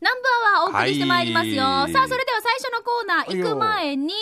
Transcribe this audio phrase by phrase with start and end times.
[0.00, 1.62] ナンバーはお送りしてまいりますよ。
[1.62, 4.12] はいさあ、それでは最初のコーナー行く前に、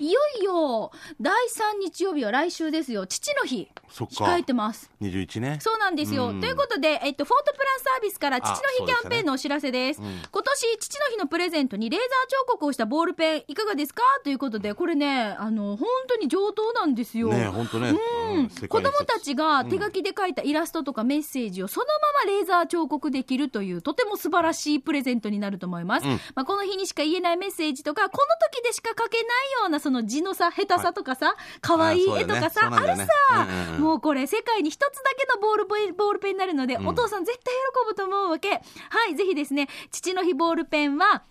[0.00, 3.06] ういよいよ、第3日曜日は来週ですよ。
[3.06, 4.90] 父の日、そっか控えてます。
[5.00, 5.58] 21ね。
[5.60, 6.28] そうなんですよ。
[6.28, 8.56] うんということで、えっと、フォートプランサービスから父の
[8.86, 9.86] 日キャンペーンのお知らせです。
[9.86, 12.08] ですねうん今年、父の日のプレゼントにレーザー
[12.46, 14.02] 彫刻をしたボールペン、いかがですか？
[14.22, 17.28] ということで、これね、あの、本当に上等なんですよ。
[17.28, 17.94] ね本当ね。
[18.34, 26.20] うん、子供たちが手書きで書いたイラストとかメッセージをそのままレーザー彫刻できるというとても素晴らしいプレゼントになると思います、うん。
[26.34, 29.26] まあ、この日にしか言えないメッセージとかこの時でしか書けない
[29.62, 32.76] ようなその字のさ下手さとかさ可愛、いい絵とかさあ,、ね。
[32.86, 33.06] るそうなんだよね。
[33.06, 33.80] さ、うんうんうん。
[33.82, 36.86] もうこれ世界に一つだけのボールペンボールペンになるので、ん。
[36.86, 37.54] お父さん絶対
[37.84, 38.50] 喜ぶと思うわけ。
[38.50, 38.60] は
[39.08, 41.24] いぜひですね父の日ボールペンは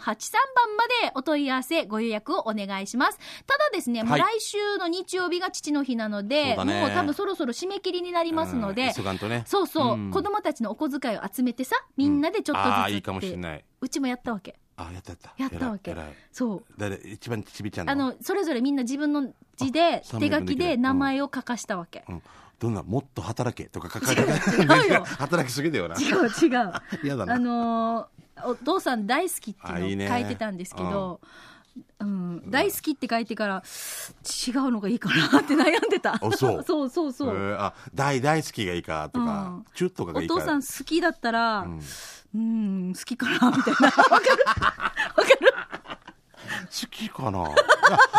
[0.76, 3.18] までお問い合わせ、ご予約をお願いします。
[3.46, 8.88] ただですね、もうはい来週の日曜日が父の日なので、もう多分そろそろ締め切りになりますので、うん
[9.28, 9.44] ね。
[9.46, 13.64] そうそう、うん子供たちのお小遣いを集めてさ、みんなでちょっとずつって、ああ、いいかもしれない。
[13.80, 14.58] うちもやったわけ。
[14.76, 15.34] あやったやった。
[15.38, 15.94] やったわけ。
[16.32, 16.64] そう。
[16.76, 17.92] 誰、一番ちびちゃんの？
[17.92, 22.04] あの、それぞれみんな自分の字で、あ手書きで名前を書かしたわけ。
[22.08, 22.22] うん。
[22.58, 25.96] どんな、もっと働けとか書かれて違うよ 働きすぎだよな。
[25.96, 26.72] 違う違う。
[27.04, 27.34] 嫌だな。
[27.34, 28.06] あのー
[28.44, 31.28] お父さん大好きっていうのを書いてたんですけど、うん、
[32.48, 33.62] 大好きって書いてから、
[34.48, 36.14] 違うのがいいかなって悩んでた。
[36.14, 36.64] あ そう。
[36.64, 37.28] そうそうそう。
[37.28, 37.60] えー。
[37.60, 39.54] あ、大大好きがいいかとか。
[39.56, 40.34] うん、チュッとかがおいいか。
[40.34, 41.80] 父さん好きだったら、ん。
[42.34, 43.86] うん、好きかなみたいな。
[43.86, 44.44] わかる。
[45.16, 46.05] わかる
[46.64, 47.48] 好きかな？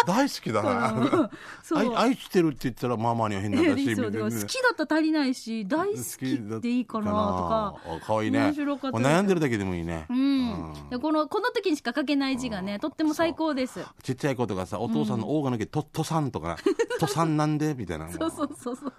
[0.05, 1.30] 大好きだな。
[1.75, 7.75] 愛愛してるって言ったらママには変なんだし、そうだから好きだったら足りないし、大好きっていいかなとか。
[7.85, 8.39] あかわいいね。
[8.39, 10.05] 面白かったです悩んでるだけでもいいね。
[10.09, 10.73] うん。
[10.89, 13.85] でこの、この時にしか書けない字がね、とっても最高です。
[14.03, 16.58] ちっちゃい子とかさ、お父さんの王が抜け、と、とさんとか、
[16.99, 17.73] とさんなんで？
[17.73, 18.09] みたいな。
[18.09, 18.93] そうそうそうそう。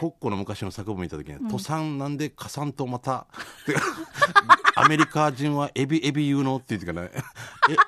[0.00, 3.26] コッコの昔の作文見た時に、とさんなんで、かさんとまた、
[3.66, 3.74] で
[4.76, 6.56] アメリカ人はエビエビ言うの？
[6.56, 7.04] って言ってから、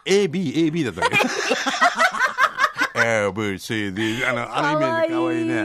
[0.04, 1.18] え、AB、AB だったっけ。
[2.98, 5.64] A, B, C, D あの、あのイメージかわいいね。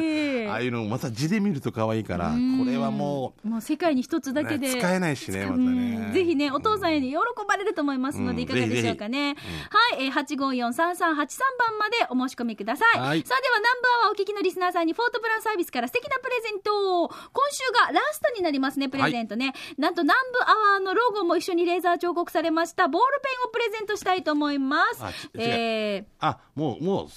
[0.51, 4.67] ああいうのまた字で見ると可愛いから、これはももう世界に一つだけで。
[4.67, 7.17] ね使えないしねまたねうんぜひね、お父さんに喜
[7.47, 9.35] ばれると思いますので、うんいかがでしょうかね。
[9.69, 10.37] はい、えー、854-3383
[10.77, 12.99] 番までお申し込みください。
[12.99, 17.15] はいさあ、ではナンバーはお聞きのリスナーさんにフォートプランサービスから素敵なプレゼントを今
[17.51, 19.53] 週がラストになりますね、プレゼントね。
[19.77, 25.03] なんと南部アワーのロゴも一緒にレーザー彫刻されました、ボールペンをプレゼントしたいと思います。
[25.35, 27.07] えー、あ、もう、もう、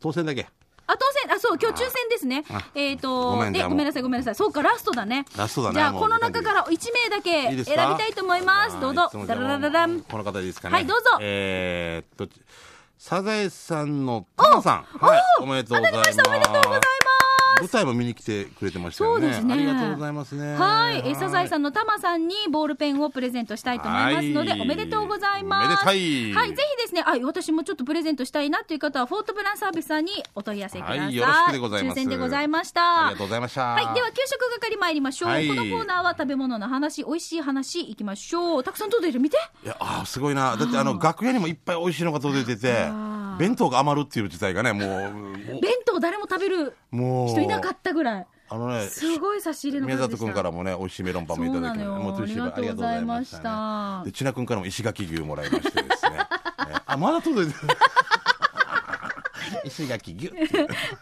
[0.00, 0.46] 当選だけ。
[0.90, 2.64] あ、当選、あ、そう、今日抽選ですねあ。
[2.74, 4.34] えっ、とごえごめんなさい、ごめんなさい。
[4.34, 5.24] そうか、ラストだね。
[5.36, 8.80] ラストだねじゃあ、この中から1名だけ選びかたいと思います。
[8.80, 10.00] どうぞダララララン。
[10.00, 10.74] この方でいいですかね？
[10.74, 12.34] はいどうぞえーっと、
[12.98, 14.82] サザエさんのタマさん。
[14.98, 16.18] はい、おめでとうございます。
[16.26, 17.09] おめでとうございます。
[17.60, 19.26] 舞台も見に来てくれてましたよね。
[19.26, 20.54] そうですねありがとうございますね。
[20.56, 21.02] はい。
[21.04, 25.84] え、サザエさんんのタマさんにボールペンをプレゼントしたいと思いますので、はいおめでとうございます。
[25.84, 26.00] はい。
[26.00, 30.98] ぜひですね、あ、私もちょっとプレゼントしたいなという方は、フォートプランサービスさんにお問い合わせください。
[30.98, 33.06] はいよろしくでございます抽選でございました。
[33.06, 33.62] ありがとうございました。
[33.74, 33.94] はい。
[33.94, 35.28] では、給食係参りましょう。
[35.30, 38.64] はいこのコーナーは食べ物の話、美味しい話、いきましょう。
[38.64, 39.20] たくさん届いてる。
[39.20, 39.36] 見て。
[39.64, 40.56] いや、あーすごいな。
[40.56, 48.26] だって、あの、楽屋にもいっぱい美味しいのが届いててあー、弁当が余るっていう事態がね、もう、弁当誰も食べるもう、人いなかったぐらい。
[48.52, 56.10] あのね、すごい差し入れの宮数でした里君からもね、美味しいメロンパンもいただきもうありがとうございましたありがとうございましたねで、千奈君からも石垣牛もらいましてですね。
[56.10, 56.18] ね
[56.84, 57.68] あ、まだ届いてる。
[59.64, 60.28] 石垣牛。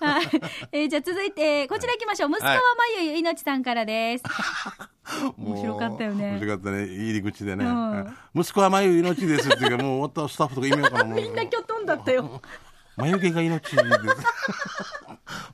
[0.00, 0.26] はい。
[0.72, 2.31] えーじゃあ続いて、こちら行きましょう。
[2.31, 2.60] 息子はま
[3.00, 4.25] ゆゆいのちさんからです。
[5.38, 6.84] 面白かったよね面白かったね。
[6.84, 7.64] 入り口でね。
[7.64, 11.12] うん息子は眉命ですっていうか、もう終わったスタッフとか意味わからん。
[11.14, 12.40] みんなきょとんだったよ。
[12.96, 13.84] 眉毛が命です。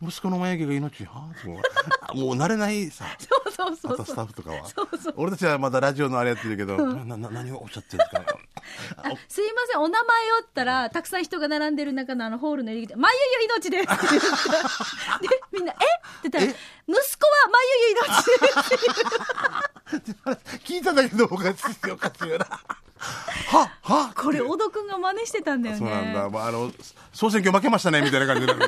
[0.02, 1.04] 息子の眉毛が命。
[1.04, 1.28] は
[2.14, 3.04] もう慣れないさ。
[3.18, 4.16] そうそうそあとスうそう。
[4.16, 4.68] タッフとかは。
[4.68, 8.24] そうそう俺たちはまだラジオのあれやってるけど、な、な、何をおっしゃってるんですか
[9.28, 15.74] すいません、お名前をったら、たくさん人が並んでる中のあのホールの入り口で、まゆゆ命ですって言ったら で、みんな、え？
[15.74, 15.78] っ
[16.22, 16.48] て言ったら、え？
[16.86, 18.14] 息子はまゆゆ命
[20.02, 20.16] です。
[20.64, 22.46] 聞いただけでおかしいよ、おかしいよな。
[22.96, 25.78] は、は、これ、小戸くんが真似してたんだよね。
[25.78, 26.30] そうなんだ。
[26.30, 26.70] まあ、あの、
[27.12, 28.52] 総選挙負けましたね、みたいな感じで。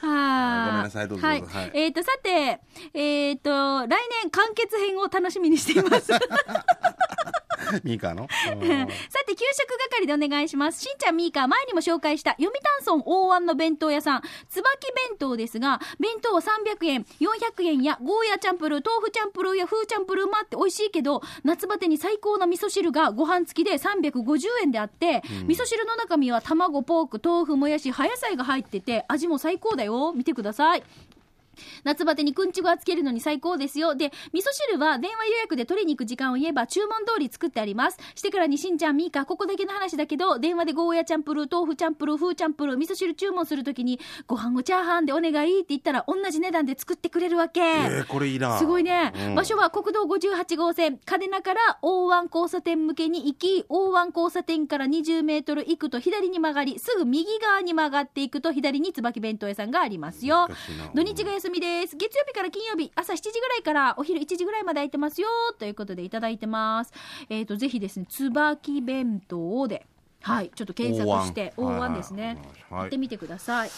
[0.00, 1.42] はあごめんなさいどうぞはい。
[1.42, 2.60] はいえっ、と、さて、
[2.92, 3.50] えっ、と、
[3.86, 3.88] 来
[4.22, 6.12] 年完結編を楽しみにしています。
[7.84, 8.22] ミーカーの？
[8.22, 10.82] うんさて、給食係でお願いします。
[10.82, 14.64] しんちゃん、みーか、前にも紹介した読谷村大湾の弁当屋さん、椿
[15.08, 30.12] 弁当ですが、弁当は300円、400円や、ゴーヤチャンプルー、豆腐チャンプルーや、風チャンプルーもあって美味しいけど、夏バテに最高な味噌汁がご飯付きで350円であって、味噌汁の中身は卵、ポーク、豆腐、もやし、葉野菜が入ってて、味も最高だよ。
[30.14, 30.82] 見てください。
[31.84, 33.94] 夏バテにくんちごはつけるのに最高ですよ。
[33.94, 37.98] で、味噌汁は電話予約で取りに行く時間を言えば注文通り作ってあります。
[38.14, 47.60] してからにしんちゃん、みーか、ここだけの話だけど、電話でゴーヤチャンプルー、豆腐チャンプルー、風チャンプルー、味噌汁注文するときに、ご飯をチャーハンでお願いって言ったら、同じ値段で作ってくれるわけ。
[47.60, 48.58] えー、これいいな。
[48.58, 60.48] すごいね、うん場所は国道58号線、嘉手納から大湾交差点向けに行き、大湾交差点から20メートル行くと左に曲がり、すぐ右側に曲がっていくと左に椿弁当屋さんがありますよ。
[60.94, 61.94] 土日が休みです。
[61.96, 65.28] 月曜日から金曜日、朝7時ぐらいからお昼1時ぐらいまで空いてますよ。
[65.58, 66.92] ということでいただいてます。
[67.28, 69.86] えっ、と、ぜひですね、椿弁当で、
[70.22, 72.38] はい、ちょっと検索して、大大湾湾ですね。
[72.70, 73.70] はい行ってみてください。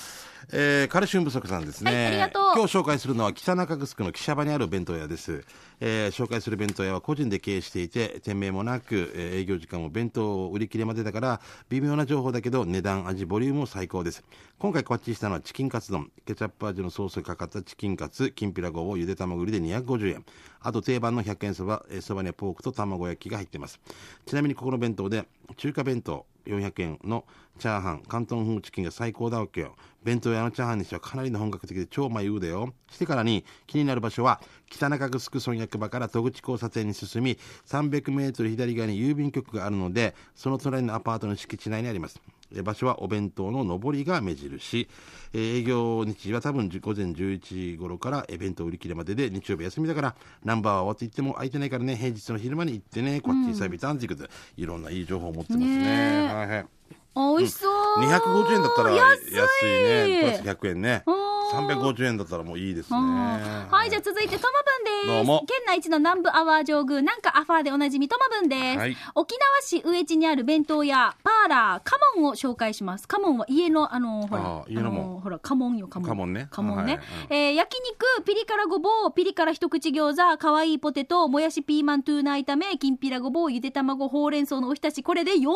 [0.53, 2.43] えーカルシウム不足さんですね、はいありがとう。
[2.57, 5.45] 今日紹介するのは北中城の岸場にある弁当屋です、
[5.81, 14.23] えー紹介する弁当屋は個人で経営していて店名もなく、えー営業時間も弁当売り切れまでだから微妙な情報だけど値段味ボリュームも最高です。
[14.59, 16.11] 今回こっちしたのはチキンカツ丼。
[16.25, 20.25] ケチャップ味のソースがかかったチキンカツきんぴらごぼうゆで卵売りで250円。
[20.61, 23.81] あと定番の100円そばえーそばにはポークと卵焼きが入っています。
[24.25, 27.25] ちなみにここの弁当で中華弁当400円の
[27.59, 29.77] チャーハン広東風チキンが最高だわけよ。
[30.03, 32.73] 弁当屋のチャーハンにしてはかなりの本格的で超迷うだよ。
[32.91, 34.41] してからに気になる場所は
[34.71, 42.21] 北中城村役場から戸口交差点に進み300メートル左側に郵便局があるのでその隣のアパートの敷地内にあります。
[42.63, 44.89] 場所はお弁当の上りが目印、
[45.33, 47.41] えー営業日時は多分じ午前11
[47.73, 50.15] 時頃からえ弁当売り切れまでで日曜日休みだから
[50.45, 56.27] ナンバーは終わって言っても空いてないからね平日の昼間に行ってねこっち久々っていうことでいろんないい情報を持ってますね。
[56.33, 56.67] はいはい。
[57.39, 58.01] 美味しそう。
[58.01, 59.33] 250円だったら安い。
[59.33, 60.41] ね。
[60.43, 61.03] プラス100円ね。
[61.07, 63.07] うん350円だったらもういいですねうん
[63.71, 64.53] はい、じゃあ続いて、とも
[64.85, 65.17] ぶんです。
[65.17, 68.79] どうも県内一の南部アワー上宮、なんかアファーでおなじみ、ともぶんです。
[68.79, 73.09] はい沖縄市上地にある弁当屋、パーラー、カモンを紹介します。
[73.09, 76.09] カモンは家の、あの、ほら、家のもほら、カモンよ、カモン。
[76.09, 77.01] カモンねカモンね。
[77.31, 85.47] えー焼肉、ピリ辛ごぼう、ピリ辛一口餃子、かわいいポテト、もやしピーマントゥーナ炒め、きんぴらごぼう、ゆで卵、ほうれん草のおひたし、これで400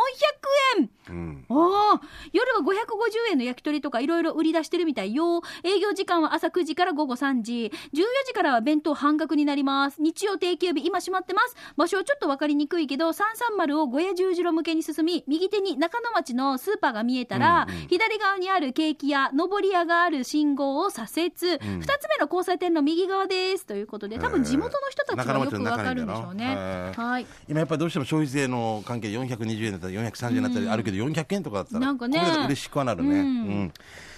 [0.78, 2.00] 円うんおー
[2.32, 5.42] 夜は550円の焼き鳥とかいろいろ売り出してるみたいよ。
[5.64, 7.72] 営業時間は朝9時から午後3時。
[7.92, 10.00] 14時からは弁当半額になります。
[10.00, 11.56] 日曜定休日今閉まってます。
[11.76, 21.30] 場所はちょっとわかりにくいけど、330を小屋十字路向けに進み、右手に中野町のスーパーが見えたら、うんうん左側にあるケーキ屋、上り屋がある信号を左折。
[21.30, 21.78] 二、つ目
[22.18, 23.66] の交差点の右側です。
[23.66, 26.92] ということで、多分地元の人たちはよくわかるんでしょうね。
[26.96, 27.26] はい。
[27.48, 33.24] 今やっぱりどうしても消費税の関係420円だったり430円だったりあるけど400円とかだったらなんかね嬉しくはなるね、ううん
[33.64, 33.72] ん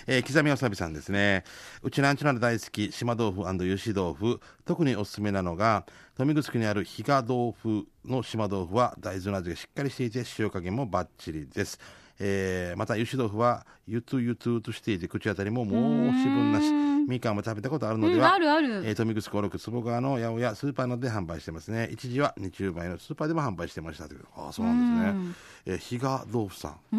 [0.06, 1.44] えー刻みわさびさんですね。
[1.82, 4.40] うちなんちゅなら大好き島豆腐油脂豆腐。
[4.64, 5.84] 特におすすめなのが
[6.18, 11.78] 豊見城にある比嘉豆腐の島豆腐は大豆の味がしっかりしていて塩加減もバッチリです。
[12.18, 16.82] えーまた油脂豆腐はゆつゆつとしていて口当たりももう脂分なし。
[17.08, 18.68] みかんも食べたことあるのでは、うんあるある。
[18.68, 21.88] えー豊見城五六坪川の八百屋スーパーなどで販売してますね。
[21.90, 24.24] 一時は日中売のスーパーでも販売してましたという。
[24.36, 25.34] ああそうなんですね、
[25.66, 26.96] えー、比嘉豆腐さん、え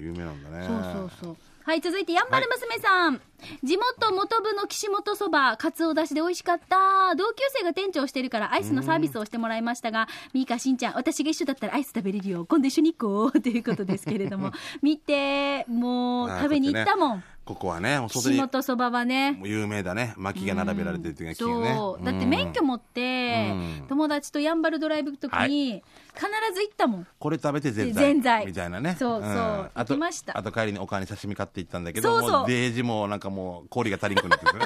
[0.00, 0.66] ー有名なんだね。
[0.66, 1.36] そうそうそう。
[1.64, 3.22] はい、続いて、やんばる娘さん。
[3.62, 7.14] 地元元部の岸本そば、かつおだしで美味しかった。
[7.16, 12.44] 同級生が店長をしてるからアイスのサービスをしてもらいましたが、ミーカしんちゃん、私が一緒だったらアイス食べれるよ。
[12.44, 13.40] 今度一緒に行こう。
[13.40, 14.52] ということですけれども。
[14.82, 17.24] 見て、もう食べに行ったもん。
[17.46, 19.40] ここはねもう外岸に本そばはね。
[19.42, 22.04] 有名だね薪が並べられてるっていうね、そう。
[22.04, 25.82] だって免許持ってうん、友達とやんばるドライブ行くときに、
[26.14, 27.06] 必ず行ったもん。
[27.18, 28.46] これ食べてぜんざいぜんざい。
[28.46, 28.96] みたいなね。
[28.98, 29.34] そうそうん。
[29.34, 30.38] 行あときました。
[30.38, 32.40] あと帰りにおかわり刺身買って行ったんだけどそうそう。
[32.40, 34.62] もうデージもなんかもう氷が足りんくなってくる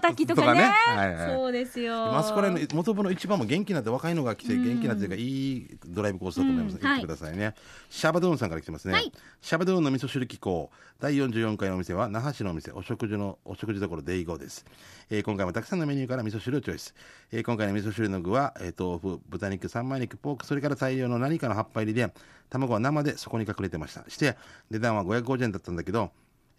[0.00, 0.62] ツオのたたき とかね。
[0.62, 1.92] はいはいそうですよ。
[1.92, 6.82] 今あそこら辺の元部の一番も元気になって若いのが来て元気になってるからいいドライブコースだと思います、うん。
[6.82, 7.54] 行ってくださいね、
[7.90, 9.12] シャバドゥーンさんから来てますね、はい。
[9.40, 10.70] シャバドゥーンの味噌汁機構。
[11.00, 14.64] 第44回のお店は那覇市のお店お食事のお食事どころデイゴーです、
[15.10, 16.94] えー今回もたくさんのメニューから味噌汁をチョイス、
[17.32, 22.12] えー今回の味噌汁の具は、えー豆腐豚肉三枚肉ポークそれから大量の何かの葉っぱ入りで
[22.50, 24.04] 卵は生でそこに隠れてました。
[24.08, 24.36] して
[24.70, 26.12] 値段は550円だったんだけど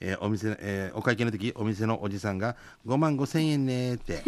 [0.05, 2.55] えーお店、えーお会計の時お店のおじさんが
[2.85, 4.21] 5万5千円ねーって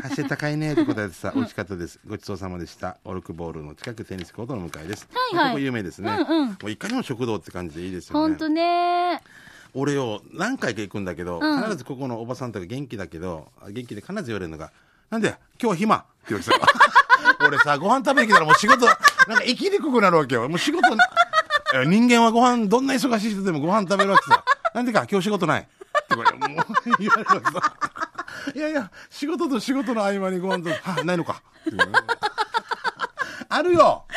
[0.00, 2.00] 走って高いねーって答えてさ美味しかったです。
[2.08, 2.96] ごちそうさまでした。
[3.04, 5.48] オルクボールの近くテニスコートの向かいです、はいはい。
[5.50, 6.48] ここ有名ですね、うんうん。
[6.48, 8.20] もういかにも食堂って感じでいいですよね。
[8.20, 9.20] ほんとね。
[9.74, 11.62] 俺よ何回か行くんだけど、うん。
[11.62, 14.72] 必ずここのおばさんとか元気だけどあ元気で必ず言われるのが
[15.10, 16.84] 「なんで今日は暇?」って言われてさ
[17.46, 20.48] 俺さ、ご飯食べに来たらもう仕事、なんか生きにくくなるわけよ。
[20.48, 20.82] もう仕事、
[21.74, 24.44] え人間はご飯、どんな忙しい人でもご飯食べるわけさ。
[24.74, 25.62] なんでか、今日仕事ない？
[25.62, 25.66] っ
[26.08, 26.48] てこれ、もう
[26.98, 27.74] 言われるさ。
[28.54, 31.40] いやいや、仕事と仕事の合間にご飯と、 は、ないのか。
[31.60, 31.84] っていうね
[33.48, 34.04] あるよ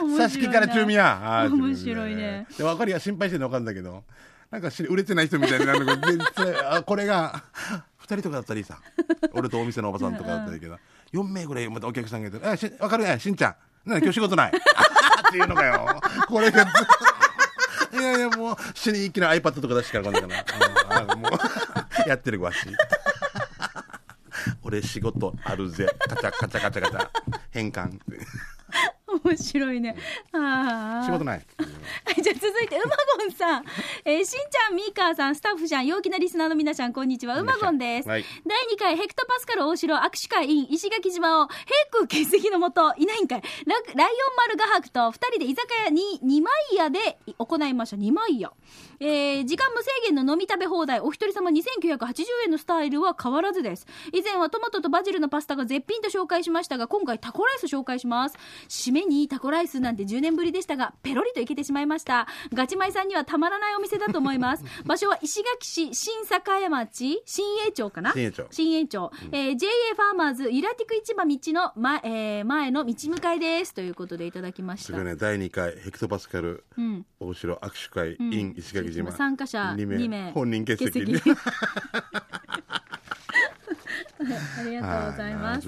[0.00, 1.48] 面白いな挿し木から中身や。
[1.50, 2.46] 面白いね。
[2.56, 4.04] で、わかるや、心配してるのわかるんだけど、
[4.50, 6.26] なんかし売れてない人みたいになるのが、全然
[6.76, 7.42] あ、これが、
[7.98, 8.78] 二人とかだったりさ、
[9.32, 10.76] 俺とお店のおばさんとかだったりけど、
[11.14, 13.04] 4名ぐらいまたお客さんがいて、え、しわかる？
[13.04, 13.90] や、しんちゃん。
[13.90, 14.50] な今日仕事ない。
[14.50, 16.00] っていうのかよ。
[16.28, 16.66] これが、
[17.92, 21.14] いやいや、もう、死に一気な iPad とか出してからこんなかな。
[21.14, 22.58] うんもう、やってるわし。
[24.62, 25.88] 俺仕事あるぜ。
[26.08, 27.10] カチャカチャカチャカチャ。
[27.50, 27.98] 変換。
[29.24, 29.96] 面白いね。
[30.32, 31.04] ああ。
[31.04, 31.38] 仕事ない。
[31.58, 31.64] は
[32.16, 33.64] い、じゃあ続いて、うまごんさん。
[34.04, 37.40] えーしんちゃん、みーかーさん、スタッフさん、陽気なリスナーの皆さん、こんにちは。
[37.40, 38.08] うまごんです。
[38.08, 41.58] はい第2回、ヘクトパスカル大城握手会 in 石垣島を、平
[41.90, 43.42] 空欠席のもと、いないんかい。
[43.66, 47.96] ラライオン丸画伯と2人で居酒屋に2枚屋で行いました。
[47.96, 48.52] 2枚屋。
[49.00, 53.86] えー時間無制限の飲み食べ放題、お一人様2980円のスタイルは変わらずです。
[54.12, 58.36] 以前はトマトとバジルのパスタが絶品と紹介しましたが、今回タコライス紹介します。
[58.68, 62.26] 締めにタコライスなんて10年ぶりでしたが、ペロリといけてしまいました。
[62.52, 64.64] ガチマイさんにはたまらないお店だと思います。
[64.84, 68.12] 場所は石垣市新栄町、新栄町かな？
[68.12, 69.10] 新栄町新栄町。
[69.32, 73.74] えー JA ファーマーズ、イラティク市場道の前,、えー前の道向かいです。
[73.74, 74.86] ということでいただきました。
[74.86, 77.06] すごいね、第2回ヘクトパスカルうん。
[77.18, 79.10] 大城握手会 in 石垣島。
[79.12, 80.08] 参加者2 2名。
[80.08, 81.04] 名本人欠席。
[81.04, 81.30] 欠席
[84.20, 85.60] ありがとうございま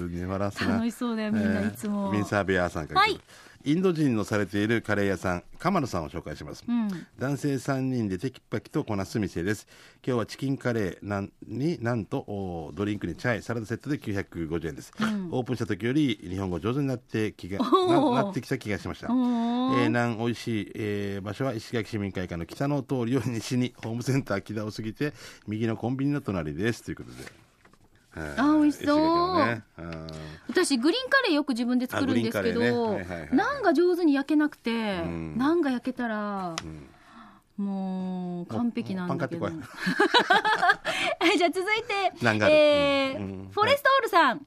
[0.51, 0.67] す。
[0.67, 2.11] 楽しそうだよみんないつも。
[2.11, 3.19] ミンサーベアーさんから、はい。
[3.65, 6.89] インド人のされているカレー屋さんカマルさんを紹介します、うん。
[7.17, 9.67] 男性3人でテキパキとこなす店です。
[10.05, 14.91] 今日はチキンカレーなんになんとおドリンクにチャイサラダセットで950円です、
[15.31, 19.07] オープンした時より日本語上手になって気がななってきた気がしました。
[19.07, 25.13] えー、なん美味しい、えー場所は石垣市民会館の北の通りを西にホームセンター木田を過ぎて
[25.47, 26.83] 右のコンビニの隣です。
[26.83, 27.42] ということで、はい
[28.15, 29.37] あ美味しそう。
[29.45, 29.63] ね。
[29.77, 30.07] うん。
[30.49, 32.71] 私グリーンカレーよく自分で作るんですけど、ね。
[32.71, 35.37] はいはいはいナンが上手に焼けなくて、ん。
[35.37, 36.55] ナンが焼けたら、
[37.57, 39.49] もう完璧なんだけど。
[39.49, 42.11] じゃあ続いて、
[42.51, 43.23] えーうん。
[43.23, 43.49] うん。
[43.51, 44.45] フォレストオールさん。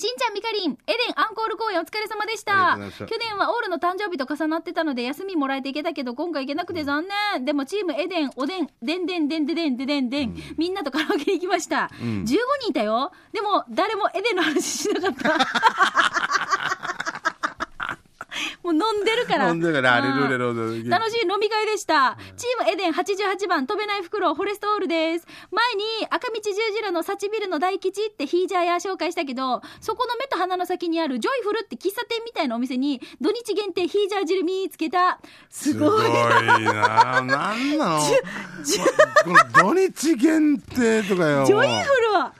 [0.00, 3.06] しんちゃん、みかりん、エデンアンコール公演お疲れ様でしあた。
[3.06, 7.04] 去年はオールの誕生日と重なってたので休みもらえていけたけど、今回行けなくて残
[7.34, 7.44] 念。
[7.44, 11.90] でもチームエデン、おでん、でんでんでんででんででんでん、みんなとカラオケに行きました。
[12.00, 13.12] 15人いたよ。
[13.30, 16.29] でも、誰もエデンの話しなかった。
[18.62, 19.48] もう飲んでるから。
[19.48, 22.16] 飲んでるからあれうんルレロード楽しい飲み会でした。
[22.36, 25.26] チームエデン88番、飛べない袋、フォレストオールです。
[25.50, 35.18] 前に赤道十字路のサチビルの大吉ってヒージャーや紹介したけど、そこの目と鼻の先にあるジョイフルって喫茶店みたいなお店に、土日限定ヒージャー汁見つけた。
[35.48, 36.12] すすごいごい。
[36.12, 38.00] ななんなの？
[39.54, 42.32] 土日限定とかよジョイフルは、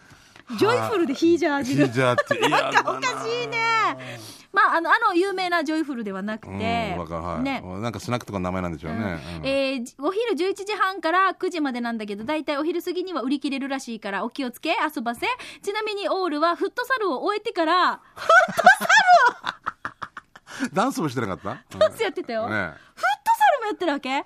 [0.59, 1.85] ジョイフルでヒージャー汁。
[1.87, 4.21] ヒージャーっていやおかしいね。
[4.53, 6.65] まあ、あの、あの有名なジョイフルではなくうんて、
[6.99, 7.61] はいね。
[7.81, 8.99] なんかスナックとかの名前なんでしょうね、
[9.39, 15.27] うんえーお昼11時半から9時までなんだけど、だいたいお昼過ぎには売り切れるらしいから、お気をつけあそばせ。
[15.63, 18.01] ちなみにオールはフットサルを終えてから、
[20.75, 21.39] ダンスもしてなかっ
[21.71, 21.79] た？
[21.79, 22.49] ダンスやってたよ。
[22.49, 22.77] ねフット
[23.39, 24.25] サルもやってるわけ ?8 時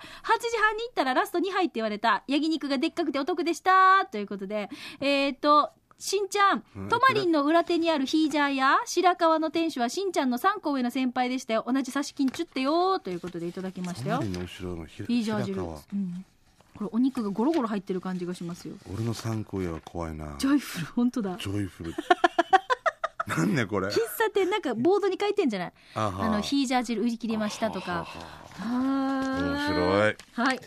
[0.59, 2.25] 半に行ったらラスト2杯って言われた。
[2.26, 4.04] 焼肉がでっかくてお得でした。
[4.07, 4.69] ということで、
[5.00, 11.64] えっ、と、しんちゃん、トマリンの裏手にあるヒージャーや白川の店主はしんちゃんの3個上の先輩でしたよ。
[11.66, 14.16] 同じ差し金チュってよということでいただきましたよ。
[14.18, 15.62] 隣の後ろのひヒージャー汁。
[15.62, 15.64] う
[15.96, 16.24] ん。
[16.76, 18.74] これお肉がゴロゴロ入ってる感じがしますよ。
[18.92, 21.36] 俺の参考やは怖いなジョイフル、本当だ。
[21.38, 21.94] ジョイフル
[23.26, 25.72] なんねこれ喫茶店なんかボードに書いてんじゃない？
[25.94, 28.06] あはあの、ヒージャー汁売り切りましたとか。
[28.60, 28.78] 面
[29.54, 30.60] 面白いはい。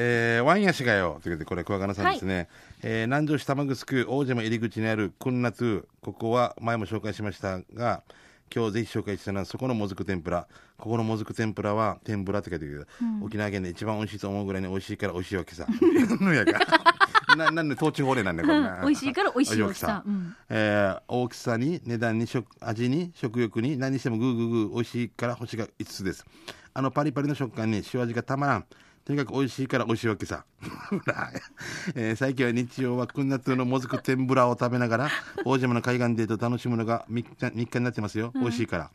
[0.00, 1.18] えーワイン足がよ。
[1.24, 2.48] ということでこれ桑名さんですね、
[2.82, 8.02] えー南城市玉城大島入り口にあるクンナツここは前も紹介しましたが
[8.54, 10.46] 今日ぜひ紹介したのはそこのもずく天ぷら。
[10.78, 15.66] ここのもずく天ぷらは天ぷらって書いてるけど、沖縄県で一番美味しいと思うぐらいに美味しいから美味しいわけさ。
[16.20, 16.60] のやが。
[17.36, 18.76] ななんで統治法令なんだよこれな。
[18.76, 18.82] うん。
[18.82, 20.02] 美味しいから美味しい大きさ。
[20.06, 20.36] うん。
[20.48, 26.24] えー大きさに値段に食味に食欲に何にしてもグーグーグー美味しいから星が5つです。
[26.72, 28.64] あのパリパリの食感に塩味がたまらん
[29.08, 30.44] とにかく美味しいから美味しいわけさ、
[31.96, 35.10] えー最近は日曜はくんなつのもずく天ぷらを食べながら
[35.46, 38.32] 大島の海岸デート楽しむのが日課日課になってますよ。
[38.34, 38.90] 美味しいから。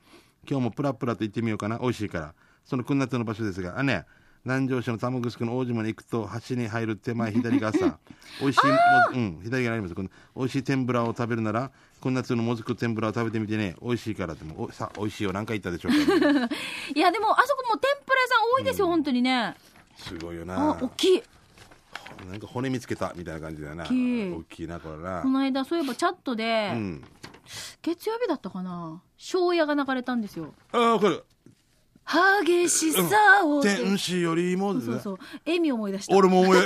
[0.48, 1.79] 今日もプラプラと行ってみようかな。
[1.79, 2.36] 美味しいから。
[2.63, 4.05] そのくんなつの場所ですがあね
[4.46, 7.79] 南城市の玉城の大島に行くと橋に入る手前左が朝
[8.39, 8.77] 美味しいも
[9.13, 9.96] うん左があります。
[9.96, 13.75] この美味しい天ぷらを食べるならこんなつのもずく天ぷらを食べてみてね。
[13.82, 15.34] 美味しいからってもおさ美味しいよ。
[15.34, 16.50] 何回言ったでしょうか、
[16.93, 19.55] いやでもあそこも天ぷら屋さん多いですよ、本当にね
[19.97, 21.23] すごいよあな大きい。
[22.29, 23.83] なんか骨見つけたみたいな感じだよな。
[23.85, 24.31] 大きい。
[24.31, 25.21] 大きいなこれな。
[25.21, 27.03] この間そういえばチャットで、うん。
[27.81, 29.01] 月曜日だったかな？
[29.17, 30.53] 庄屋が流れたんですよ。
[30.71, 31.19] ああこれ
[32.45, 33.01] 激しさ
[33.45, 33.59] を。
[33.59, 36.15] って、天使よりもそうそう笑み思い出した。
[36.15, 36.62] 俺も思い え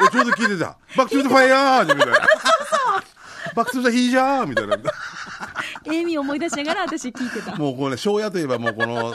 [0.00, 2.18] 俺ちょうど聞いてた「バック・トゥ・ザ・ファイヤー」みたいな
[3.54, 4.76] 「バック・トゥ・ザ・ヒージャー」みたいな
[5.86, 9.12] 笑み思い出しながら私聞いてたもうこれね庄屋といえばもうこの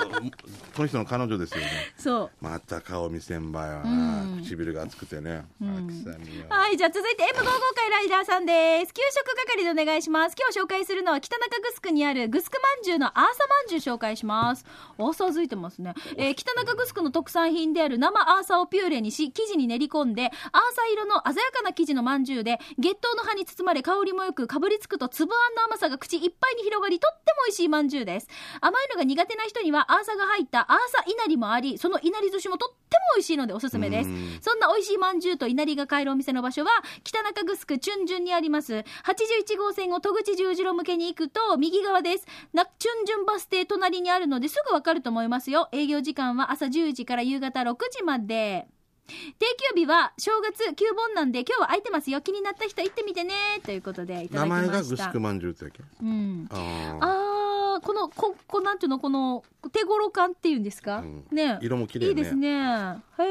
[0.76, 7.44] この人の彼女ですよねそうまた顔見せんばよな、うん唇が熱くてね、んあくさみよはい、じゃあ続いて M55
[7.76, 8.94] 回ライダーさんです。
[8.94, 10.36] 給食係でお願いします。
[10.40, 14.66] 今日紹介するのは北中城にあるグスクまんじゅうのアーサまんじゅう紹介します。
[14.98, 15.94] アーサー付いてますね。
[16.16, 28.28] えー北中城の特産品である生アーサをピューレにし、生地に練り込んで、アーサ色の鮮やかな生地のまんじゅうで、月桃の葉に包まれ香りもよく、かぶりつくと粒あんの甘さが口いっぱいに広がり、とっても美味しいまんじゅうです。
[28.60, 34.40] 甘いのが苦手な人にはアーサが入ったアーサいなりもあり、そのいなり寿司もとっても美味しいのでおすすめですうん。
[34.42, 36.72] そんな美味しいまんじゅうと稲荷が買えるお店の場所は、
[37.04, 38.74] 北中城チュンジュンにあります。
[39.06, 42.26] 81号線を戸口十字路向けに行くと、右側です。
[42.54, 45.70] な、チュンジュンバス停隣にあるのですぐわかると思いますよ。
[45.72, 48.68] 営業時間は朝10時から夕方6時まで。
[49.08, 52.22] 定休日は正月旧盆なんで今日は空いてますよ。
[52.22, 53.34] 気になった人行ってみてね。
[53.64, 54.72] ということでいただ名きました。
[54.72, 55.84] 前がグスクまんじゅうってだっけ？
[56.02, 56.48] うん。
[56.52, 56.98] あー。
[57.02, 61.28] あー、この、こ、こ、なんていうの、この、手頃感っていうんですか、うん。
[61.32, 61.60] ね。
[61.62, 62.10] 色も綺麗ね。
[62.10, 62.50] いいですね。
[62.50, 63.24] へえ、あ、アーサのいなり、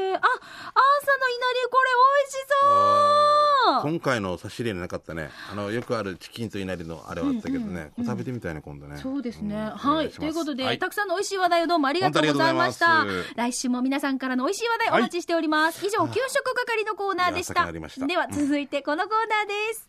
[1.69, 3.91] これ美味しそう。
[3.91, 5.29] 今回の差し入れになかったね。
[5.51, 8.09] あのよくあるチキンといなりのあれはあったけどね、うんうん。
[8.09, 8.97] 食べてみたいね今度ね。
[8.97, 9.55] そうですね。
[9.55, 9.69] ん。
[9.71, 10.09] はい。
[10.09, 10.79] ということで、はい。
[10.79, 13.05] たくさんの美味しい話題をどうもありがとうございました。
[13.35, 15.66] 来週も皆さんからの美味しい話題お待ちしております。
[15.81, 17.67] 以上、給食係のコーナーでした。
[17.89, 18.07] した。
[18.07, 19.87] では、続いてこのコーナーです。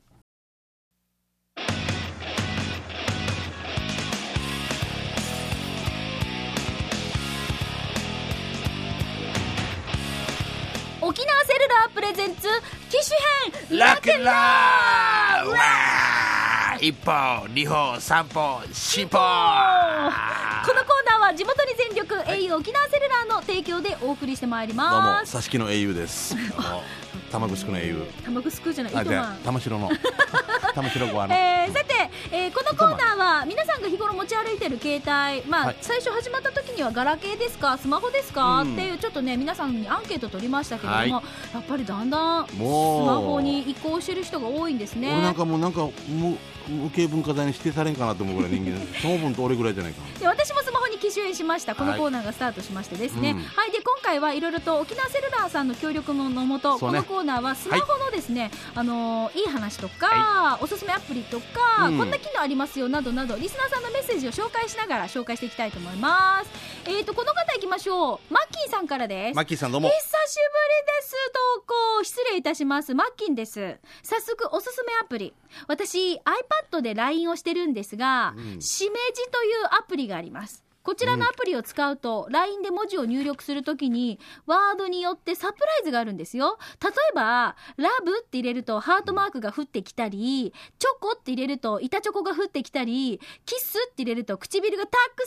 [11.00, 12.42] 沖縄セルラープレゼンツ
[12.90, 13.16] 機種
[13.68, 16.84] 編ラクラーわー。
[16.86, 25.36] 一歩二歩三歩四歩このコーナーは地元に全力 au 沖縄セルラーの提供でお送りしてまいりどうもます。
[25.36, 26.34] 挿し木の英雄です
[27.30, 28.92] 玉城の英雄玉城じゃない。
[29.44, 29.90] 玉城の
[30.78, 35.76] 玉城ごあの、えーさて、えーこのコーナーは皆さんが日頃持ち歩いてる携帯、まあはい。
[35.80, 38.72] 最初始まった時にはガラケーですかスマホですか、うん。
[38.74, 41.54] っていうちょっとね皆さんにアンケート取りましたけれども、はい。
[41.54, 45.12] やっぱりだんだんスもうマホに移行してる人が多いんですね。
[45.12, 46.38] 俺なんかもうなんか無
[46.68, 51.74] 無形文化財に指定されんかなと思うぐらい人間 その分と俺ぐらいじゃないかなで私もスマホに機種変しました。
[51.74, 53.42] このはいコーナーがスタートしましてですね、うん。
[53.42, 53.72] はい。
[53.72, 56.80] で今回はいろいろと沖縄セルラーさんの協力のもと、ね。
[56.80, 61.98] このコーナーはスマホのですね、あのーいい話とか、おすすめアプリとか、うん。
[61.98, 66.50] こんな機能ありますよなどなどリスナーさんのメッセージを紹介しながら紹介していきたいと思います。
[66.86, 68.32] えーとこの方いきましょう。
[68.32, 69.36] マッキーさんからです。
[69.36, 69.88] マッキーさんどうも。
[69.88, 70.16] 久しぶり
[71.00, 71.14] です。
[71.56, 72.94] 投稿失礼いたします。
[72.94, 73.78] マッキンです。
[74.02, 75.34] 早速おすすめアプリ。
[75.66, 76.14] 私
[76.70, 78.60] iPad で LINE をしてるんですが、うん。
[78.60, 86.56] しめじというアプリがありますこちらのアプリを使うと、LINE で文字を入力するときに、ワードによってサプライズがあるんですよ。
[86.82, 95.26] 例えば、ラブって入れるとハートマークが降ってきたり、チョコって入れると板チョコが降ってきたり、キスって入れると唇がたく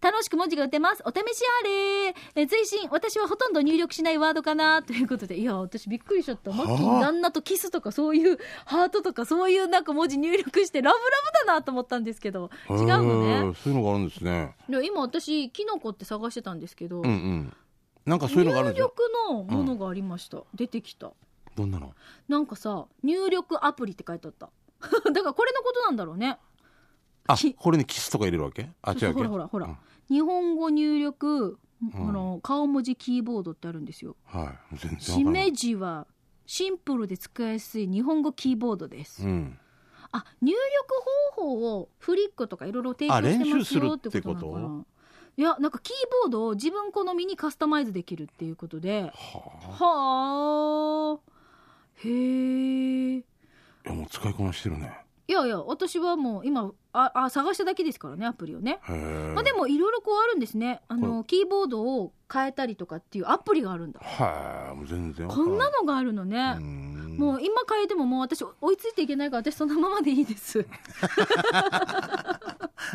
[0.00, 1.02] さん楽しく文字が打てます。
[1.04, 6.52] お試しあれえ追伸、私はほとんど入力しないワードかなということで、いや、私びっくりしちゃった。
[6.52, 11.02] マッキーはあ旦那とキスとかそういうハートとかそういうなんか文字入力してラブラ
[11.42, 13.50] ブだなと思ったんですけど、違うのへね。
[13.50, 17.56] ーそういうのがあるんですねいや今私キノコって探してたんですけど、うんうん。
[18.06, 18.94] なんかそういうのがあるん入ですよ。
[18.96, 21.12] 力のものがありました、出てきた。
[21.56, 21.94] どんなの？
[22.28, 24.50] なんかさ入力アプリって書いてあった。
[24.80, 26.38] だからこれのことなんだろうね。
[27.26, 28.70] あきこれにキスとか入れるわけ？
[28.82, 29.14] あ違うわけ？
[29.14, 29.76] ほらほらほら、うん。
[30.08, 32.08] 日本語入力、うん。
[32.08, 34.16] あの顔文字キーボードってあるんですよ。
[34.24, 34.76] はい。
[34.76, 35.44] 全然しわからない。
[35.46, 36.06] めじは
[36.46, 39.58] シンプルで使いやすい日本語キーボードです、うん
[40.12, 40.58] あ入力
[41.34, 44.84] 方法をフリックとかいろいろ提供してますよってこと
[45.36, 49.02] いやなんかキーボードを自分好みにカスタマイズできるっていうことで。
[49.02, 49.10] は
[49.78, 51.18] はあ。
[52.04, 53.24] へえ。
[53.86, 54.92] もう使いこなしてるね。
[55.30, 60.80] やいや私はもう今ああ探しただけですからねアプリをね、まあ、でもいろいろこうあるんですね。
[60.88, 64.00] あのキーボードを変えたりとかっていうアプリがあるんだ。
[64.02, 66.56] はいもう全然わこんなのがあるのね、
[67.16, 70.66] もうう今変えてももう私追いついていけないから私そのままでいいです。